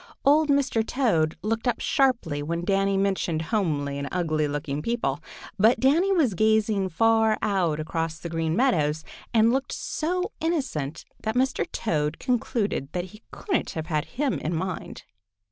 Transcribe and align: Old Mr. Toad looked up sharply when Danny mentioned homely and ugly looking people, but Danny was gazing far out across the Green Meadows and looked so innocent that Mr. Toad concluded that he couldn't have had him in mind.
Old 0.25 0.49
Mr. 0.49 0.83
Toad 0.83 1.37
looked 1.43 1.67
up 1.67 1.79
sharply 1.79 2.41
when 2.41 2.65
Danny 2.65 2.97
mentioned 2.97 3.43
homely 3.53 3.99
and 3.99 4.09
ugly 4.11 4.47
looking 4.47 4.81
people, 4.81 5.19
but 5.59 5.79
Danny 5.79 6.11
was 6.11 6.33
gazing 6.33 6.89
far 6.89 7.37
out 7.43 7.79
across 7.79 8.17
the 8.17 8.27
Green 8.27 8.55
Meadows 8.55 9.03
and 9.31 9.53
looked 9.53 9.71
so 9.71 10.31
innocent 10.39 11.05
that 11.21 11.35
Mr. 11.35 11.71
Toad 11.71 12.17
concluded 12.17 12.89
that 12.93 13.05
he 13.13 13.21
couldn't 13.29 13.69
have 13.77 13.85
had 13.85 14.05
him 14.05 14.39
in 14.39 14.55
mind. 14.55 15.03